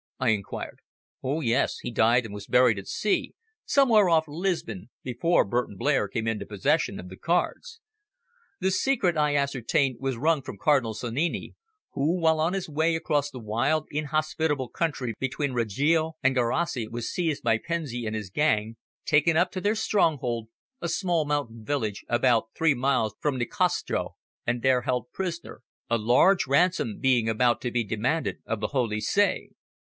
[0.17, 0.79] I inquired.
[1.21, 6.07] "Oh yes, he died and was buried at sea, somewhere off Lisbon, before Burton Blair
[6.07, 7.79] came into possession of the cards.
[8.59, 11.53] The secret, I ascertained, was wrung from Cardinal Sannini,
[11.91, 17.13] who, while on his way across the wild, inhospitable country between Reggio and Gerace was
[17.13, 20.49] seized by Pensi and his gang, taken up to their stronghold
[20.81, 24.15] a small mountain village about three miles from Nicastro
[24.47, 25.61] and there held prisoner,
[25.91, 29.49] a large ransom being about to be demanded of the Holy See.